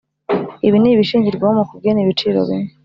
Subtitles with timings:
[0.67, 2.71] ibi ni ibishingirwaho mu kugena ibiciro bimwe